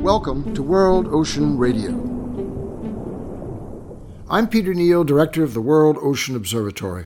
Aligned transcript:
Welcome 0.00 0.54
to 0.54 0.62
World 0.62 1.06
Ocean 1.08 1.58
Radio. 1.58 1.90
I'm 4.30 4.48
Peter 4.48 4.72
Neill, 4.72 5.04
Director 5.04 5.42
of 5.42 5.52
the 5.52 5.60
World 5.60 5.98
Ocean 6.00 6.34
Observatory. 6.34 7.04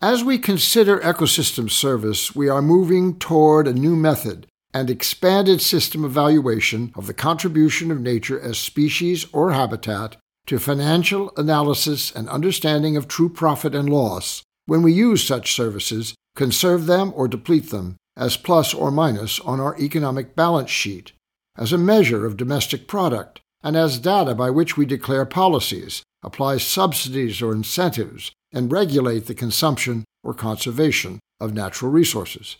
As 0.00 0.24
we 0.24 0.38
consider 0.38 0.98
ecosystem 0.98 1.70
service, 1.70 2.34
we 2.34 2.48
are 2.48 2.60
moving 2.60 3.16
toward 3.20 3.68
a 3.68 3.72
new 3.72 3.94
method 3.94 4.48
and 4.74 4.90
expanded 4.90 5.60
system 5.60 6.04
evaluation 6.04 6.90
of 6.96 7.06
the 7.06 7.14
contribution 7.14 7.92
of 7.92 8.00
nature 8.00 8.40
as 8.40 8.58
species 8.58 9.24
or 9.32 9.52
habitat 9.52 10.16
to 10.46 10.58
financial 10.58 11.32
analysis 11.36 12.10
and 12.10 12.28
understanding 12.28 12.96
of 12.96 13.06
true 13.06 13.28
profit 13.28 13.72
and 13.72 13.88
loss 13.88 14.42
when 14.66 14.82
we 14.82 14.92
use 14.92 15.22
such 15.22 15.54
services, 15.54 16.16
conserve 16.34 16.86
them 16.86 17.12
or 17.14 17.28
deplete 17.28 17.70
them 17.70 17.96
as 18.16 18.36
plus 18.36 18.74
or 18.74 18.90
minus 18.90 19.40
on 19.40 19.60
our 19.60 19.78
economic 19.78 20.34
balance 20.34 20.70
sheet 20.70 21.12
as 21.56 21.72
a 21.72 21.78
measure 21.78 22.24
of 22.24 22.36
domestic 22.36 22.86
product, 22.86 23.40
and 23.62 23.76
as 23.76 23.98
data 23.98 24.34
by 24.34 24.50
which 24.50 24.76
we 24.76 24.86
declare 24.86 25.26
policies, 25.26 26.02
apply 26.22 26.56
subsidies 26.56 27.42
or 27.42 27.52
incentives, 27.52 28.32
and 28.52 28.72
regulate 28.72 29.26
the 29.26 29.34
consumption 29.34 30.04
or 30.22 30.34
conservation 30.34 31.18
of 31.40 31.54
natural 31.54 31.90
resources. 31.90 32.56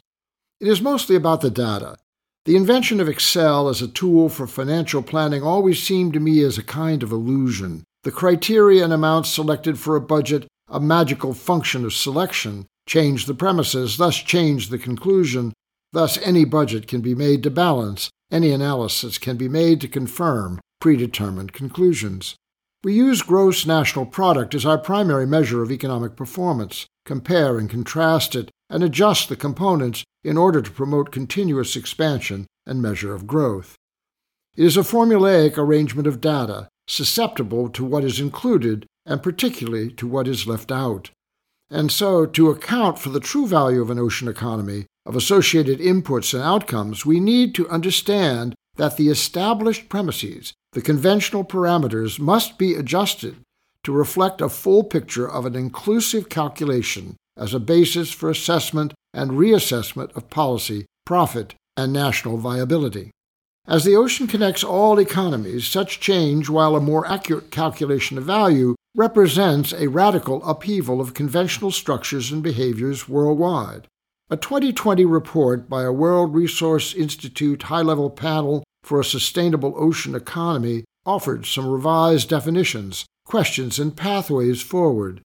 It 0.61 0.69
is 0.69 0.83
mostly 0.83 1.17
about 1.17 1.41
the 1.41 1.51
data. 1.51 1.97
The 2.45 2.57
invention 2.57 3.01
of 3.01 3.09
Excel 3.09 3.69
as 3.69 3.83
a 3.83 3.89
tool 3.89 4.29
for 4.29 4.47
financial 4.47 5.03
planning 5.03 5.43
always 5.43 5.83
seemed 5.83 6.13
to 6.15 6.21
me 6.21 6.43
as 6.43 6.59
a 6.59 6.63
kind 6.63 7.03
of 7.03 7.13
illusion. 7.13 7.85
The 8.03 8.11
criteria 8.11 8.83
and 8.85 8.93
amounts 8.93 9.31
selected 9.31 9.79
for 9.79 9.97
a 9.97 10.01
budget, 10.01 10.47
a 10.69 10.81
magical 10.81 11.35
function 11.35 11.85
of 11.85 11.93
selection, 11.93 12.67
change 12.91 13.27
the 13.27 13.35
premises, 13.35 13.97
thus 13.97 14.17
change 14.17 14.69
the 14.69 14.79
conclusion. 14.79 15.53
Thus, 15.93 16.19
any 16.19 16.45
budget 16.45 16.89
can 16.89 17.01
be 17.01 17.15
made 17.15 17.43
to 17.45 17.51
balance 17.51 18.11
any 18.31 18.53
analysis 18.53 19.19
can 19.19 19.37
be 19.37 19.49
made 19.49 19.81
to 19.81 19.89
confirm 19.89 20.61
predetermined 20.81 21.53
conclusions. 21.53 22.37
We 22.83 22.95
use 22.95 23.23
gross 23.23 23.67
national 23.67 24.07
product 24.07 24.55
as 24.55 24.65
our 24.65 24.79
primary 24.79 25.27
measure 25.27 25.63
of 25.63 25.73
economic 25.73 26.17
performance, 26.17 26.87
compare 27.05 27.59
and 27.59 27.69
contrast 27.69 28.35
it, 28.35 28.51
and 28.71 28.83
adjust 28.83 29.29
the 29.29 29.37
components 29.37 30.05
in 30.23 30.37
order 30.37 30.63
to 30.63 30.71
promote 30.71 31.13
continuous 31.13 31.77
expansion 31.77 32.47
and 32.67 32.81
measure 32.81 33.15
of 33.15 33.27
growth. 33.27 33.75
It 34.57 34.65
is 34.65 34.77
a 34.77 34.81
formulaic 34.81 35.59
arrangement 35.59 36.07
of 36.07 36.21
data, 36.21 36.69
susceptible 36.87 37.69
to 37.71 37.85
what 37.85 38.05
is 38.05 38.21
included 38.21 38.87
and 39.05 39.23
particularly 39.23 39.91
to 39.93 40.07
what 40.07 40.29
is 40.29 40.47
left 40.47 40.71
out. 40.71 41.11
And 41.71 41.93
so, 41.93 42.27
to 42.27 42.51
account 42.51 42.99
for 42.99 43.11
the 43.11 43.21
true 43.21 43.47
value 43.47 43.81
of 43.81 43.91
an 43.91 43.99
ocean 43.99 44.27
economy, 44.27 44.87
of 45.07 45.17
associated 45.17 45.79
inputs 45.79 46.35
and 46.35 46.43
outcomes, 46.43 47.07
we 47.07 47.21
need 47.21 47.55
to 47.55 47.69
understand 47.69 48.55
that 48.77 48.97
the 48.97 49.09
established 49.09 49.89
premises, 49.89 50.53
the 50.73 50.83
conventional 50.83 51.45
parameters, 51.45 52.19
must 52.19 52.59
be 52.59 52.75
adjusted 52.75 53.37
to 53.85 53.93
reflect 53.93 54.41
a 54.41 54.49
full 54.49 54.85
picture 54.85 55.29
of 55.29 55.47
an 55.47 55.55
inclusive 55.55 56.29
calculation 56.29 57.17
as 57.37 57.55
a 57.55 57.61
basis 57.61 58.11
for 58.11 58.31
assessment 58.31 58.93
and 59.15 59.33
reassessment 59.33 60.15
of 60.17 60.31
policy, 60.31 60.87
profit, 61.07 61.55
and 61.77 61.93
national 61.93 62.37
viability. 62.37 63.11
As 63.67 63.85
the 63.85 63.97
ocean 63.97 64.27
connects 64.27 64.65
all 64.65 64.99
economies, 64.99 65.67
such 65.67 66.01
change, 66.01 66.49
while 66.49 66.77
a 66.77 66.81
more 66.81 67.07
accurate 67.07 67.51
calculation 67.51 68.19
of 68.19 68.25
value, 68.25 68.75
represents 68.95 69.73
a 69.73 69.89
radical 69.89 70.43
upheaval 70.49 71.01
of 71.01 71.15
conventional 71.15 71.71
structures 71.71 72.33
and 72.33 72.43
behaviors 72.43 73.09
worldwide. 73.09 73.87
A 74.31 74.37
2020 74.37 75.05
report 75.05 75.69
by 75.69 75.83
a 75.83 75.93
World 75.93 76.35
Resource 76.35 76.95
Institute 76.95 77.65
high 77.65 77.83
level 77.83 78.11
panel 78.11 78.65
for 78.83 79.01
a 79.01 79.05
sustainable 79.05 79.75
ocean 79.77 80.15
economy 80.15 80.85
offered 81.07 81.47
some 81.47 81.69
revised 81.69 82.29
definitions, 82.29 83.05
questions, 83.25 83.79
and 83.79 83.97
pathways 83.97 84.61
forward. 84.61 85.21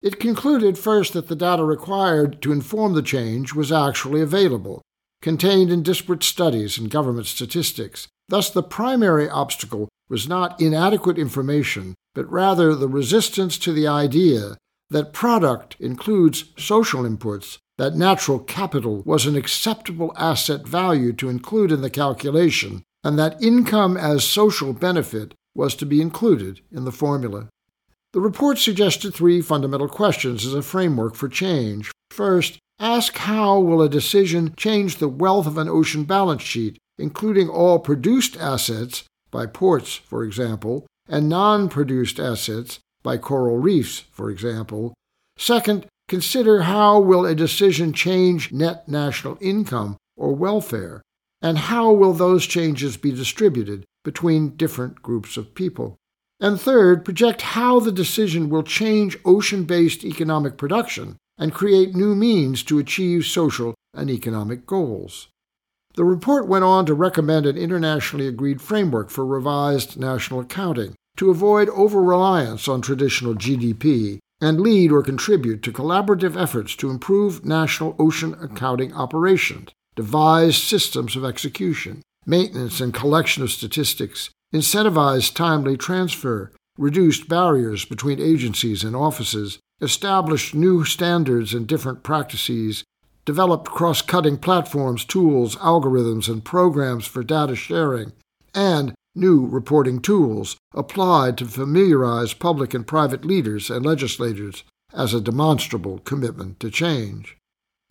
It 0.00 0.20
concluded 0.20 0.78
first 0.78 1.12
that 1.14 1.28
the 1.28 1.36
data 1.36 1.64
required 1.64 2.40
to 2.42 2.52
inform 2.52 2.94
the 2.94 3.02
change 3.02 3.52
was 3.52 3.72
actually 3.72 4.20
available, 4.20 4.82
contained 5.22 5.72
in 5.72 5.82
disparate 5.82 6.22
studies 6.22 6.78
and 6.78 6.90
government 6.90 7.26
statistics. 7.26 8.06
Thus, 8.28 8.50
the 8.50 8.62
primary 8.62 9.28
obstacle 9.28 9.88
was 10.08 10.28
not 10.28 10.60
inadequate 10.60 11.18
information, 11.18 11.94
but 12.18 12.32
rather 12.32 12.74
the 12.74 12.88
resistance 12.88 13.56
to 13.56 13.72
the 13.72 13.86
idea 13.86 14.56
that 14.90 15.12
product 15.12 15.76
includes 15.78 16.46
social 16.56 17.04
inputs 17.04 17.58
that 17.76 17.94
natural 17.94 18.40
capital 18.40 19.02
was 19.06 19.24
an 19.24 19.36
acceptable 19.36 20.12
asset 20.16 20.66
value 20.66 21.12
to 21.12 21.28
include 21.28 21.70
in 21.70 21.80
the 21.80 21.88
calculation, 21.88 22.82
and 23.04 23.16
that 23.16 23.40
income 23.40 23.96
as 23.96 24.24
social 24.24 24.72
benefit 24.72 25.32
was 25.54 25.76
to 25.76 25.86
be 25.86 26.00
included 26.00 26.60
in 26.72 26.84
the 26.84 26.90
formula. 26.90 27.46
The 28.12 28.20
report 28.20 28.58
suggested 28.58 29.14
three 29.14 29.40
fundamental 29.40 29.88
questions 29.88 30.44
as 30.44 30.54
a 30.54 30.62
framework 30.62 31.14
for 31.14 31.28
change. 31.28 31.92
First, 32.10 32.58
ask 32.80 33.16
how 33.16 33.60
will 33.60 33.80
a 33.80 33.88
decision 33.88 34.54
change 34.56 34.96
the 34.96 35.06
wealth 35.06 35.46
of 35.46 35.56
an 35.56 35.68
ocean 35.68 36.02
balance 36.02 36.42
sheet, 36.42 36.78
including 36.98 37.48
all 37.48 37.78
produced 37.78 38.36
assets, 38.38 39.04
by 39.30 39.46
ports, 39.46 39.94
for 39.94 40.24
example, 40.24 40.84
and 41.08 41.28
non 41.28 41.68
produced 41.68 42.20
assets, 42.20 42.78
by 43.02 43.16
coral 43.16 43.56
reefs, 43.56 44.00
for 44.12 44.30
example. 44.30 44.94
Second, 45.36 45.86
Consider 46.08 46.62
how 46.62 46.98
will 46.98 47.26
a 47.26 47.34
decision 47.34 47.92
change 47.92 48.50
net 48.50 48.88
national 48.88 49.36
income 49.42 49.98
or 50.16 50.34
welfare, 50.34 51.02
and 51.42 51.58
how 51.58 51.92
will 51.92 52.14
those 52.14 52.46
changes 52.46 52.96
be 52.96 53.12
distributed 53.12 53.84
between 54.04 54.56
different 54.56 55.02
groups 55.02 55.36
of 55.36 55.54
people. 55.54 55.96
And 56.40 56.58
third, 56.58 57.04
project 57.04 57.42
how 57.42 57.78
the 57.78 57.92
decision 57.92 58.48
will 58.48 58.62
change 58.62 59.18
ocean 59.26 59.64
based 59.64 60.02
economic 60.02 60.56
production 60.56 61.16
and 61.36 61.52
create 61.52 61.94
new 61.94 62.14
means 62.14 62.62
to 62.64 62.78
achieve 62.78 63.26
social 63.26 63.74
and 63.92 64.08
economic 64.08 64.64
goals. 64.64 65.28
The 65.98 66.04
report 66.04 66.46
went 66.46 66.62
on 66.62 66.86
to 66.86 66.94
recommend 66.94 67.44
an 67.44 67.58
internationally 67.58 68.28
agreed 68.28 68.62
framework 68.62 69.10
for 69.10 69.26
revised 69.26 69.98
national 69.98 70.38
accounting 70.38 70.94
to 71.16 71.28
avoid 71.28 71.68
over 71.70 72.00
reliance 72.00 72.68
on 72.68 72.80
traditional 72.82 73.34
GDP 73.34 74.20
and 74.40 74.60
lead 74.60 74.92
or 74.92 75.02
contribute 75.02 75.60
to 75.64 75.72
collaborative 75.72 76.40
efforts 76.40 76.76
to 76.76 76.90
improve 76.90 77.44
national 77.44 77.96
ocean 77.98 78.36
accounting 78.40 78.92
operations, 78.92 79.70
devise 79.96 80.56
systems 80.56 81.16
of 81.16 81.24
execution, 81.24 82.02
maintenance 82.24 82.80
and 82.80 82.94
collection 82.94 83.42
of 83.42 83.50
statistics, 83.50 84.30
incentivize 84.54 85.34
timely 85.34 85.76
transfer, 85.76 86.52
reduced 86.76 87.28
barriers 87.28 87.84
between 87.84 88.20
agencies 88.20 88.84
and 88.84 88.94
offices, 88.94 89.58
established 89.80 90.54
new 90.54 90.84
standards 90.84 91.54
and 91.54 91.66
different 91.66 92.04
practices, 92.04 92.84
developed 93.28 93.66
cross 93.66 94.00
cutting 94.00 94.38
platforms, 94.38 95.04
tools, 95.04 95.54
algorithms, 95.56 96.30
and 96.30 96.42
programs 96.42 97.06
for 97.06 97.22
data 97.22 97.54
sharing, 97.54 98.10
and 98.54 98.94
new 99.14 99.44
reporting 99.44 100.00
tools 100.00 100.56
applied 100.74 101.36
to 101.36 101.44
familiarize 101.44 102.32
public 102.32 102.72
and 102.72 102.86
private 102.86 103.26
leaders 103.26 103.68
and 103.68 103.84
legislators 103.84 104.64
as 104.94 105.12
a 105.12 105.20
demonstrable 105.20 105.98
commitment 105.98 106.58
to 106.58 106.70
change. 106.70 107.36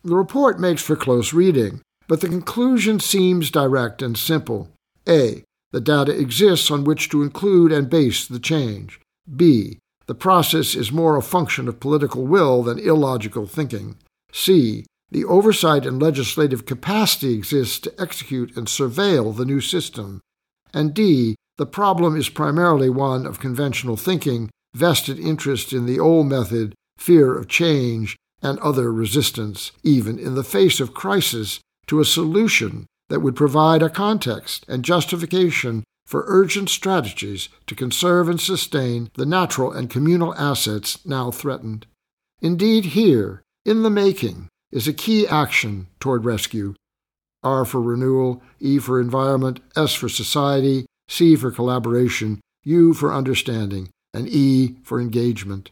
The 0.02 0.16
report 0.16 0.58
makes 0.58 0.82
for 0.82 0.96
close 0.96 1.32
reading, 1.32 1.82
but 2.08 2.20
the 2.20 2.26
conclusion 2.26 2.98
seems 2.98 3.52
direct 3.52 4.02
and 4.02 4.18
simple. 4.18 4.70
A. 5.08 5.44
The 5.70 5.80
data 5.80 6.18
exists 6.18 6.68
on 6.68 6.82
which 6.82 7.10
to 7.10 7.22
include 7.22 7.70
and 7.70 7.88
base 7.88 8.26
the 8.26 8.40
change. 8.40 9.00
B. 9.36 9.78
The 10.08 10.16
process 10.16 10.74
is 10.74 10.90
more 10.90 11.16
a 11.16 11.22
function 11.22 11.68
of 11.68 11.78
political 11.78 12.26
will 12.26 12.64
than 12.64 12.80
illogical 12.80 13.46
thinking. 13.46 13.98
C. 14.32 14.84
The 15.10 15.24
oversight 15.24 15.86
and 15.86 16.00
legislative 16.00 16.66
capacity 16.66 17.34
exists 17.34 17.78
to 17.80 17.94
execute 17.98 18.56
and 18.56 18.66
surveil 18.66 19.34
the 19.34 19.46
new 19.46 19.60
system 19.60 20.20
and 20.74 20.94
D, 20.94 21.36
the 21.56 21.66
problem 21.66 22.16
is 22.16 22.28
primarily 22.28 22.90
one 22.90 23.26
of 23.26 23.40
conventional 23.40 23.96
thinking, 23.96 24.50
vested 24.74 25.18
interest 25.18 25.72
in 25.72 25.86
the 25.86 25.98
old 25.98 26.26
method, 26.26 26.74
fear 26.98 27.36
of 27.36 27.48
change, 27.48 28.16
and 28.42 28.58
other 28.60 28.92
resistance, 28.92 29.72
even 29.82 30.18
in 30.18 30.34
the 30.34 30.44
face 30.44 30.78
of 30.78 30.94
crisis, 30.94 31.60
to 31.86 32.00
a 32.00 32.04
solution 32.04 32.86
that 33.08 33.20
would 33.20 33.34
provide 33.34 33.82
a 33.82 33.90
context 33.90 34.64
and 34.68 34.84
justification 34.84 35.82
for 36.06 36.24
urgent 36.26 36.68
strategies 36.68 37.48
to 37.66 37.74
conserve 37.74 38.28
and 38.28 38.40
sustain 38.40 39.10
the 39.14 39.26
natural 39.26 39.72
and 39.72 39.90
communal 39.90 40.34
assets 40.36 41.04
now 41.04 41.30
threatened. 41.30 41.86
Indeed, 42.40 42.86
here, 42.86 43.42
in 43.64 43.82
the 43.82 43.90
making, 43.90 44.48
is 44.70 44.86
a 44.86 44.92
key 44.92 45.26
action 45.26 45.86
toward 46.00 46.24
rescue 46.24 46.74
R 47.42 47.64
for 47.64 47.80
renewal, 47.80 48.42
E 48.60 48.78
for 48.78 49.00
environment, 49.00 49.60
S 49.76 49.94
for 49.94 50.08
society, 50.08 50.86
C 51.08 51.36
for 51.36 51.50
collaboration, 51.50 52.40
U 52.64 52.92
for 52.94 53.14
understanding, 53.14 53.90
and 54.12 54.28
E 54.28 54.76
for 54.82 55.00
engagement. 55.00 55.70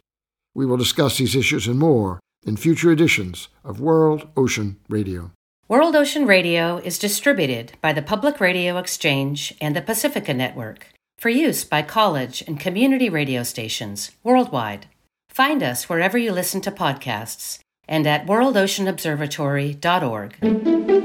We 0.55 0.65
will 0.65 0.77
discuss 0.77 1.19
these 1.19 1.35
issues 1.35 1.67
and 1.67 1.79
more 1.79 2.21
in 2.47 2.57
future 2.57 2.93
editions 2.93 3.49
of 3.65 3.81
World 3.81 4.29
Ocean 4.37 4.77
Radio. 4.89 5.33
World 5.69 5.97
Ocean 5.97 6.27
Radio 6.27 6.79
is 6.79 6.99
distributed 6.99 7.73
by 7.81 7.93
the 7.93 8.03
Public 8.03 8.41
Radio 8.41 8.79
Exchange 8.79 9.53
and 9.61 9.75
the 9.75 9.83
Pacifica 9.83 10.33
Network 10.33 10.87
for 11.19 11.29
use 11.29 11.65
by 11.65 11.83
college 11.83 12.45
and 12.47 12.61
community 12.61 13.09
radio 13.09 13.43
stations 13.43 14.13
worldwide. 14.23 14.87
Find 15.29 15.63
us 15.63 15.89
wherever 15.89 16.17
you 16.17 16.31
listen 16.31 16.61
to 16.63 16.71
podcasts 16.71 17.59
and 17.89 18.07
at 18.07 18.27
worldoceanobservatory.org. 18.27 20.96